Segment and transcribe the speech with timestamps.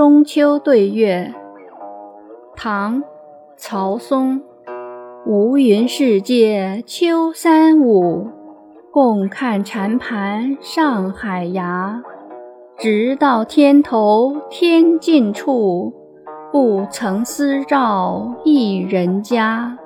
[0.00, 1.34] 中秋对月，
[2.56, 3.02] 唐·
[3.54, 4.40] 曹松。
[5.26, 8.26] 无云世界秋三五，
[8.90, 12.00] 共看禅盘上海涯。
[12.78, 15.92] 直到天头天尽处，
[16.50, 19.76] 不曾思照一人家。